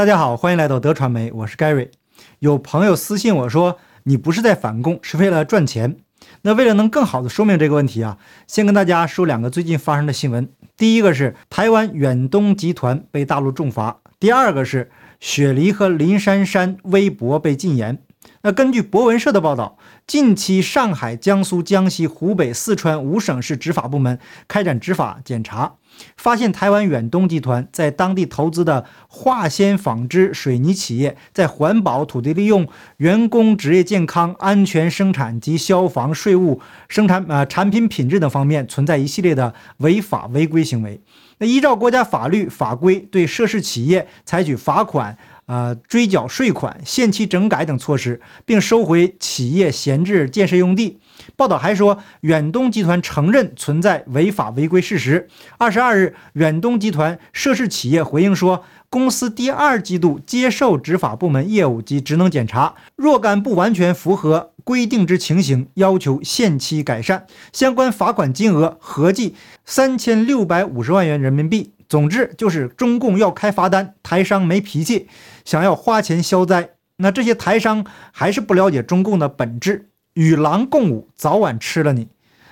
[0.00, 1.90] 大家好，欢迎来到德传媒，我是 Gary。
[2.38, 5.98] 有朋友私信我说，你不是在反共，是为了赚钱。
[6.40, 8.16] 那为了能更好的说明这个问题啊，
[8.46, 10.48] 先跟大家说两个最近发生的新闻。
[10.74, 14.90] 第一个是台湾远东集团被大陆重罚，第二个是
[15.20, 17.98] 雪梨和林珊珊微博被禁言。
[18.42, 19.76] 那根据博文社的报道，
[20.06, 24.18] 近期上海、江苏、江西、湖北、四川五省市执法部门
[24.48, 25.74] 开展执法检查，
[26.16, 41.00] 发现台湾远东集团在当地投资的化纤纺织水泥企业，在环保、土地利用、员工职业健康、安全生产及消防、税务、生产呃产品品质等方面存在一系列的违法违规行为。
[41.38, 45.16] 那依照国家法律法规，对涉事企业采取罚款。
[45.50, 51.00] 呃，追缴税款、限期整改等措施，并收回企业闲置建设用地。
[51.36, 55.28] 报道还说，远东集团承认存在违法违规事实。
[55.58, 67.26] 二十二日，远东集团涉事企业回应说，公司第二季度接受执法部门业务及职能检查，若干不完全符合规定之情形，要求限期改善。
[67.52, 69.34] 相关罚款金额合计
[69.64, 71.72] 三千六百五十万元人民币。
[71.88, 75.08] 总之就是中共要开罚单，台商没脾气，
[75.44, 76.70] 想要花钱消灾。
[76.98, 79.89] 那这些台商还是不了解中共的本质，
[80.20, 82.08] 与狼共舞，早晚吃了你。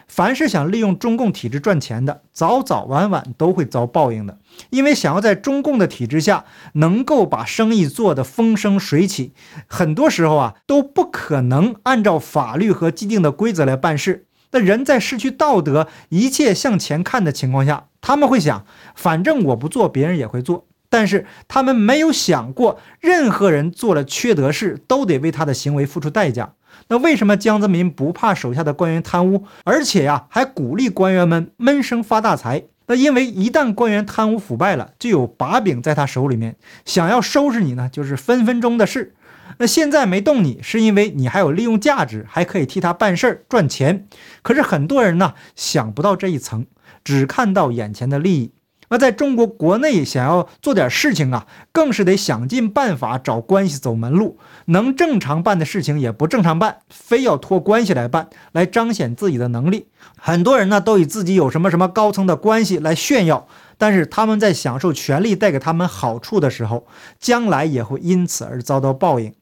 [0.07, 4.39] 凡是想利用中共体制赚钱的，早早晚晚都会遭报应的。
[4.71, 9.35] 因为想要在中共的体制下能够把生意做得风生水起，
[9.67, 14.25] 很多时候啊都不可能按照法律和既定的规则来办事。
[14.53, 17.89] 那人在失去道德、一切向前看的情况下。
[18.01, 20.65] 他们会想，反正我不做，别人也会做。
[20.89, 26.55] 但是他们没有想过，任何人做了缺德事，都得为他的行为付出代价。
[26.89, 32.65] 那为什么江泽民不怕手下的官员贪污，而且呀，还鼓励官员们闷声发大财？
[32.87, 39.15] 那因为一旦官员贪污腐败了，就有把柄在他手里面，想要收拾你呢，就是分分钟的事。
[39.59, 44.07] 那现在没动你，是因为你还有利用价值，还可以替他办事儿赚钱。
[44.43, 46.67] 可是很多人呢，想不到这一层。
[47.05, 48.53] 只看到眼前的利益，
[48.91, 59.87] 那在中国国内想要做点事情啊，更是得想尽办法找关系走门路，能正常办的事情也不正常办，非要托关系来办，来彰显自己的能力。
[60.17, 66.87] 很多人呢都以自己有什么什么高层的关系来炫耀，但是他们在享受权力带给他们好处的时候，
[67.19, 69.33] 将来也会因此而遭到报应。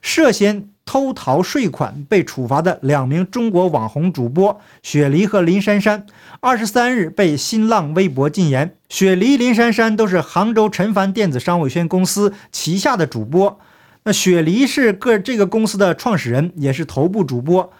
[0.00, 0.68] 涉嫌。
[0.86, 6.04] 偷逃税款被处罚的两名中国网红主播雪梨和林珊珊，
[6.40, 8.74] 二十三日被新浪微博禁言。
[8.88, 13.60] 雪梨、林珊珊都是杭州陈帆电子商务有限公司旗下的主播。
[14.02, 17.72] 那雪梨是个这个公司的创始人，也是头部主播。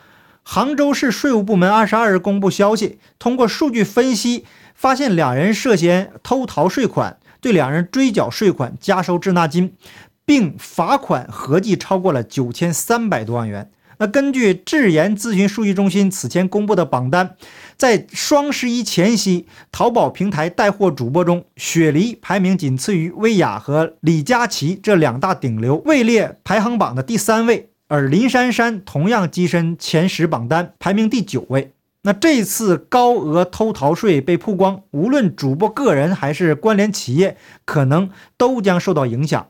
[0.45, 4.45] 杭州市税务部门二十二日公布消息，通过数据分析，
[4.77, 9.75] 发现两人涉嫌偷逃税款，对两人追缴税款、加收滞纳金。
[10.31, 13.69] 并罚款合计超过了九千三百多万元。
[13.99, 17.35] 那根据智研咨询数据中心此前公布的榜单，
[17.77, 27.71] 在双十一前夕，淘宝平台带货主播中，雪梨排名仅次于薇娅和李佳琦这两大顶流，位列排行榜的第三位。
[27.89, 31.73] 而林珊珊同样跻身前十榜单，排名第九位。
[32.03, 39.49] 那这次高额偷逃税被曝光，无论主播个人还是关联企业，可能都将受到影响。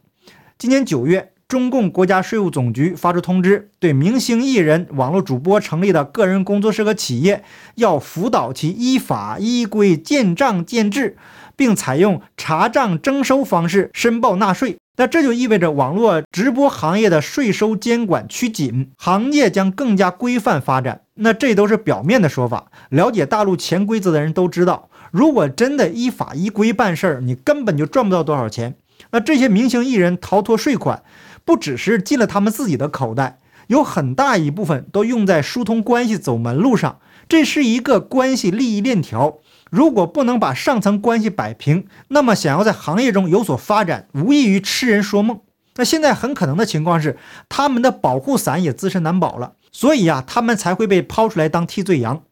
[0.60, 7.42] 今年九月，中共国家税务总局发出通知，对明星艺人、网络主播成立的个人工作室和企业，
[7.76, 11.16] 要辅导其依法依规建账建制，
[11.56, 14.76] 并采用查账征收方式申报纳税。
[14.98, 21.00] 那这就意味着网络直播行业的税收监管趋紧，行业将更加规范发展。
[21.14, 28.74] 那这都是表面的说法，了解大陆潜规则的人都知道，如果真的依法依规办事儿，你根本就赚不到多少钱。
[29.12, 31.02] 那这些明星艺人逃脱税款，
[31.44, 36.98] 不只是进了他们自己的口袋，有很大一部分都用在疏通关系走门路上。
[37.28, 39.38] 这是一个关系利益链条，
[39.70, 45.40] 如果不能把上层关系摆平，那么想要在行业中有所发展，无异于痴人说梦。
[45.76, 47.16] 那现在很可能的情况是，
[47.48, 52.24] 他们的保护伞也自身难保了，所以呀，他们才会被抛出来当替罪羊。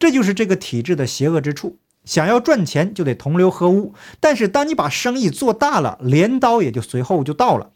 [0.00, 1.78] 这就是这个体制的邪恶之处。
[2.04, 7.70] 想要赚钱就得同流合污，但是当你把生意做大了，镰刀也就随后就到了。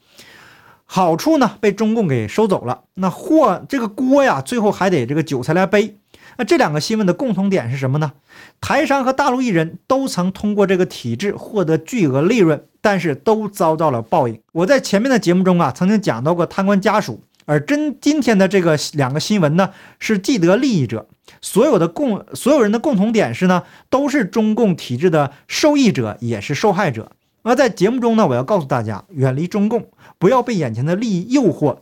[0.84, 5.98] 好处呢被中共给收走了，那货这个锅呀，最后还得这个韭菜来背。
[6.38, 8.12] 那这两个新闻的共同点是什么呢？
[8.60, 14.40] 台商和大陆艺人都曾通过这个体制获得巨额利润，但是都遭到了报应。
[14.52, 17.22] 我在前面的节目中啊，曾经讲到过贪官家属。
[17.46, 21.08] 而真今天的这个两个新闻呢，是既得利益者，
[21.40, 27.12] 所有的共所有人的共同点是呢，都是中共体制的受益者，也是受害者。
[27.42, 29.88] 而在节目中呢，我要告诉大家，远离中共，
[30.18, 31.78] 不要被眼前的利益诱惑。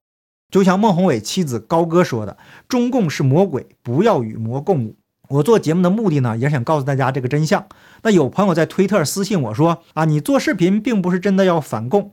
[0.50, 2.36] 就像孟宏伟妻子高歌说的
[2.68, 4.96] ：“中共是魔鬼，不要与魔共舞。”
[5.30, 7.66] 我做节目的目的呢，也想告诉大家这个真相。
[8.02, 12.12] 那有朋友在推特私信我说：“啊，你做视频并不是真的要反共，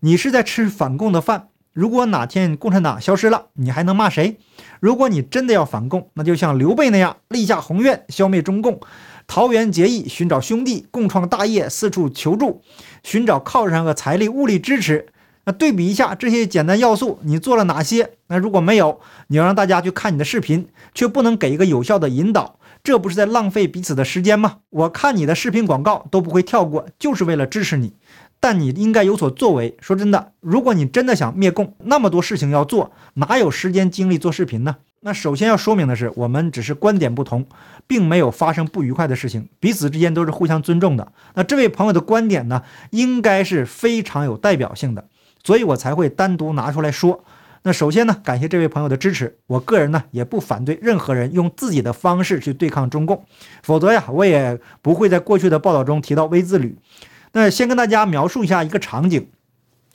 [0.00, 1.48] 你是在吃反共的饭。
[1.72, 4.38] 如果哪天共产党消失了，你还能骂谁？
[4.80, 8.80] 如果你真的要反共，那就像刘备那样立下宏愿，消灭中共。”
[9.28, 12.62] 桃园结义，寻找兄弟，共创大业，四处求助，
[13.04, 15.06] 寻找靠山和财力、物力支持。
[15.44, 18.10] 那对比一下这些简单要素，你做了哪些？
[18.26, 24.58] 那如果没有，你要让大家去看你的视频，却不能给一个有效的引导，这不是在浪费彼此的时间吗？
[24.70, 27.92] 我看你的视频广告都不会跳过，就是为了支持你。
[28.40, 29.76] 但你应该有所作为。
[29.80, 34.76] 说真的，如果你真的想灭共，那么多事情要做，哪有时间精力做视频呢？
[35.02, 37.46] 那首先要说明的是，我们只是观点不同，
[37.86, 41.12] 并没有发生不愉快的事情，彼此之间都是互相尊重的。
[41.34, 45.04] 那这位朋友的观点呢，应该是非常有代表性的，
[45.42, 47.24] 所以我才会单独拿出来说。
[47.62, 53.24] 那首先呢，感谢这位朋友的支持，我个人呢也不反对任何人用自己的方式去对抗中共，
[53.62, 56.76] 否则呀，我也不会在过去的报道中提到微字旅。
[57.32, 59.28] 那先跟大家描述一下一个场景。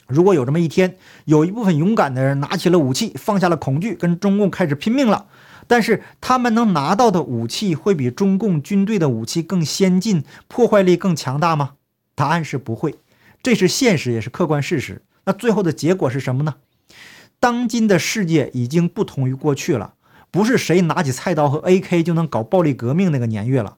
[0.06, 5.26] 如果有这么一天，有一部分勇敢的人拿起了武器，放下了恐惧，跟中共开始拼命了，
[5.66, 11.72] 但是他们能拿到的武器会比中共军队的武器更先进，破坏力更强大吗？
[12.14, 12.94] 答案是不会，
[13.42, 15.02] 这是现实，也是客观事实。
[15.24, 16.54] 那最后的结果是什么呢？
[17.40, 19.94] 当今的世界已经不同于过去了，
[20.30, 23.76] 不是谁拿起菜刀和 AK 就能搞暴力革命那个年月了。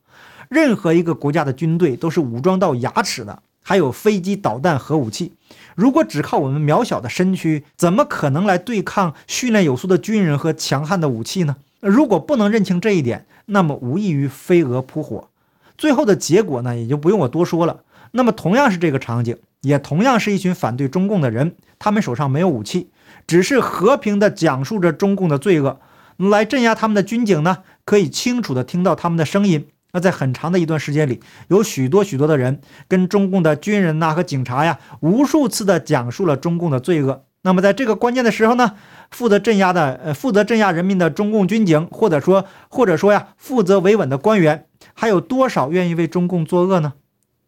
[0.50, 3.42] 任何一个国家的军队都是武装到牙齿的。
[3.68, 5.34] 还有飞机、导弹、核武器。
[5.74, 11.56] 如果只靠我们渺小的身躯，怎么可能来对抗训练有素的军人和强悍的武器呢？
[11.80, 15.28] 如果不能认清这一点，那么无异于飞蛾扑火。
[15.76, 17.80] 最后的结果呢，也就不用我多说了。
[18.12, 22.88] 那么同样是这个场景，也同样是一群反对中共的人，他们手上没有武器，
[23.26, 25.78] 只是和平地讲述着中共的罪恶。
[26.16, 29.66] 来镇压他们的军警呢，可以清楚地听到他们的声音。
[29.92, 37.24] 那在很长的一段时间里，有许多许多的人跟中共的军人呐和警察呀，无数次的讲述了中共的罪恶。
[37.42, 38.74] 那么在这个关键的时候呢，
[39.10, 46.94] 负责镇压的呃负责镇压人民的中共军警，或者说或者说呀负责维稳的官员，还有多少愿意为中共作恶呢？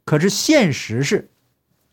[0.06, 1.30] 可是现实是，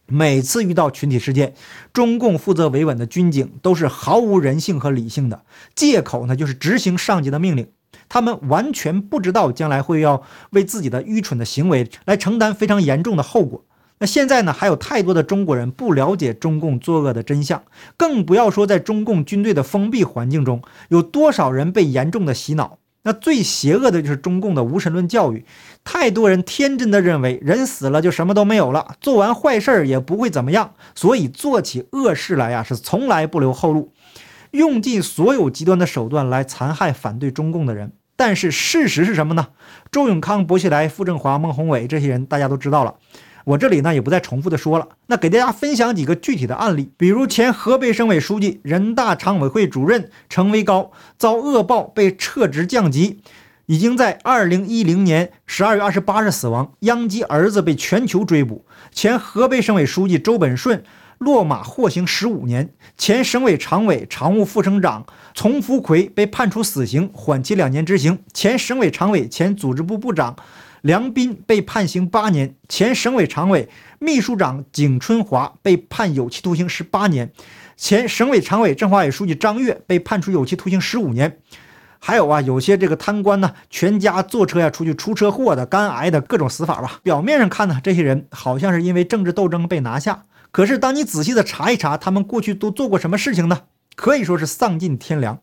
[0.06, 1.56] 每次遇到群体事件，
[1.92, 5.44] 中共负责维稳的军警都是毫无人性和理性的，
[5.76, 7.68] 借口呢就是执行上级的命令。
[8.10, 13.64] 他们完全不知道将来会要为自己的愚蠢的行为来承担非常严重的后果。
[14.00, 17.64] 那现在呢，还有太多的中国人不了解中共作恶的真相，
[17.98, 22.78] 更不要说在中共军队的封闭环境中，有多少人被严重的洗脑。
[23.04, 25.46] 那最邪恶的就是中共的无神论教育，
[25.84, 33.94] 太多人天真的认为人死了就什么都没有了，做完坏事儿也不会怎么样，所以做起恶事来呀是从来不留后路。
[34.52, 39.48] 用尽所有极端的手段来残害反对中共的人，但是事实是什么呢？
[39.92, 42.96] 周永康、薄熙来、傅政华、孟宏伟这些人大家都知道了，
[43.46, 44.90] 我这里呢也不再重复的说了。
[45.06, 53.20] 那给大家分享几个具体的案例，比如前河北省委书记、人大常委会主任程维高遭恶报被撤职降级，
[53.68, 58.66] 已经在二零一零年十二月二十八日死亡，殃及儿子被全球追捕。
[58.92, 60.84] 前河北省委书记周本顺。
[61.18, 70.36] 落马获刑十五年，前省委常委、常务副省长丛福奎被判处死刑，缓期两年执行；前省委常委、前组织部部长
[70.82, 73.68] 梁斌被判刑八年；前省委常委、
[74.00, 77.28] 秘书长景春华被判有期徒刑十八年；
[77.76, 81.40] 前省委常委、政法委书记张跃被判处有期徒刑十五年。
[82.00, 87.00] 还有啊，有些这个贪官呢，全家坐车呀出去出车祸的、肝癌的各种死法吧。
[87.02, 90.24] 表面上看呢，这些人好像是因为政治斗争被拿下。
[90.58, 93.66] 可是，当你仔细的查一查，他们过去都做过什么事情呢？
[93.96, 95.40] 可以说是丧尽天良。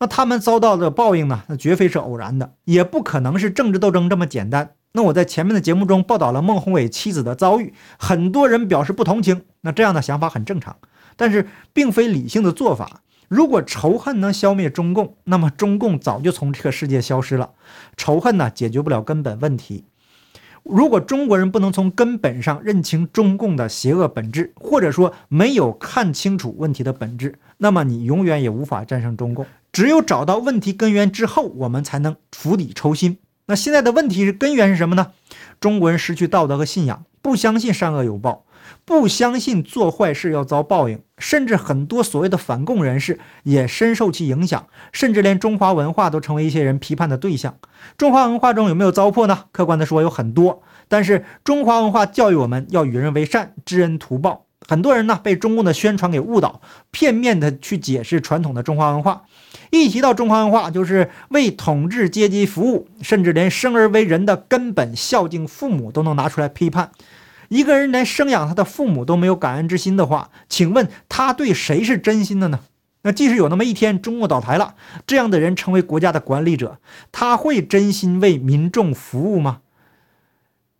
[0.00, 1.44] 那他们遭到的报应呢？
[1.46, 4.72] 那绝非是偶然的，也不可能是政治斗争这么简单。
[4.94, 9.42] 那我在前面的节目中报道了孟宏伟妻子的遭遇，很多人表示不同情。
[9.60, 10.78] 那这样的想法很正常，
[11.14, 13.02] 但是并非理性的做法。
[13.28, 17.50] 如果仇恨能消灭中共，那么中共早就从这个世界消失了。
[17.96, 19.84] 仇恨呢，解决不了根本问题。
[20.64, 29.44] 如果中国人不能从根本上认清中共的邪恶本质，或者说没有看清楚问题的本质，那么你永远也无法战胜中共。
[29.72, 33.18] 只有找到问题根源之后，我们才能釜底抽薪。
[33.46, 35.12] 那现在的问题是根源是什么呢？
[35.60, 38.46] 中国人失去道德和信仰，不相信善恶有报。
[38.84, 47.56] 不相信做坏事要遭报应，甚至很多所谓的反共人士也深受其影响，甚至连中华文化都成为一些人批判的对象。
[47.96, 49.44] 中华文化中有没有糟粕呢？
[49.52, 50.62] 客观的说，有很多。
[50.88, 54.46] 但是中华文化教育我们要与人为善，知恩图报。
[54.66, 59.24] 很多人呢被中共的宣传给误导，片面的去解释传统的中华文化。
[59.70, 66.90] 一提到中华文化，就是为统治阶级服务，甚至连生而为人的根本孝敬父母都能拿出来批判。
[67.48, 72.60] 一个人连生养他的父母都没有感恩之心的话，请问他对谁是真心的呢？
[73.02, 76.78] 那即使有那么一天中国倒台了，这样的人成为国家的管理者，
[77.12, 79.60] 他会真心为民众服务吗？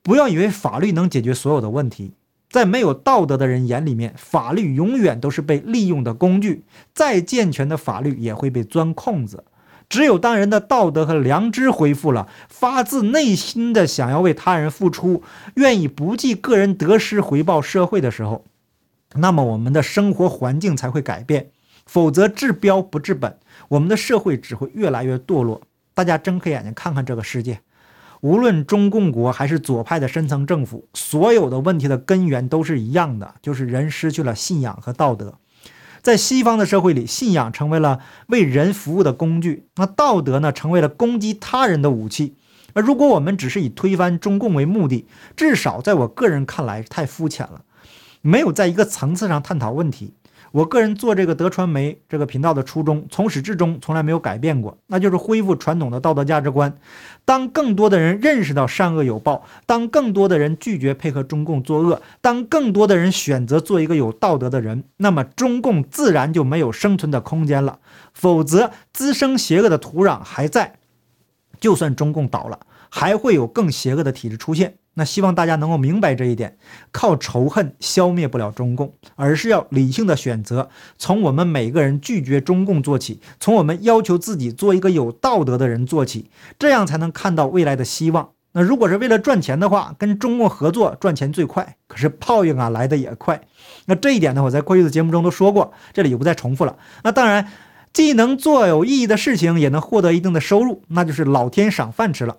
[0.03, 2.15] 不要以为法律能解决所有的问题。
[2.51, 6.65] 在没有道德的人眼里面，法律永远都是被利用的工具。
[6.95, 9.45] 再健全的法律也会被钻空子。
[9.89, 15.23] 只有当人的道德和良知恢复了，发自内心的想要为他人付出，
[15.55, 18.45] 愿意不计个人得失回报社会的时候，
[19.15, 21.51] 那么我们的生活环境才会改变。
[21.87, 23.37] 否则治标不治本，
[23.69, 25.61] 我们的社会只会越来越堕落。
[25.93, 27.61] 大家睁开眼睛看看这个世界。
[28.23, 35.35] 无论中共国还是左派的深层政府，所有的问题的根源都是一样的，就是人失去了信仰和道德。
[36.05, 42.37] 在西方的社会里，信仰成为了为人服务的工具，那道德呢，成为了攻击他人的武器。
[42.75, 47.63] 而如果我们只是以推翻中共为目的，至少在我个人看来太肤浅了，
[48.21, 50.13] 没有在一个层次上探讨问题。
[50.55, 56.79] 我个人做这个德传媒这个频道的初衷，从始至终从来没有改变过，那就是恢复传统的道德价值观。
[57.25, 67.81] 当更多的人认识到善恶有报，当更多的人拒绝配合中共作恶，当更多的人选择做一个有道德的人，那么中共自然就没有生存的空间了。
[68.13, 70.77] 否则，滋生邪恶的土壤还在，
[71.59, 74.77] 就算中共倒了，还会有更邪恶的体制出现。
[74.95, 76.57] 那希望大家能够明白这一点，
[76.93, 88.31] 靠仇恨消灭不了中共，而是要理性的选择，从我们每个人拒绝中共做起，从我们要求自己做一个有道德的人做起，这样才能看到未来的希望。
[88.53, 93.41] 那如果是为了赚钱的话，跟中共合作赚钱最快，可是报应啊来的也快。
[93.87, 96.77] 那这一点呢，我在过去的节目中都说过，这里就不再重复了。
[97.03, 97.51] 那当然，
[97.93, 102.37] 既能做有意义的事情，也能获得一定的收入，那就是老天赏饭吃了。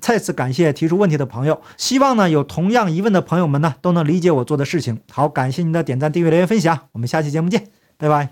[0.00, 5.00] 再次感谢提出问题的朋友，希望呢有同样疑问的朋友们呢都能理解我做的事情。
[5.10, 8.26] 好，感谢您的点赞、订阅、留言、分享，我们下期节目见，拜拜。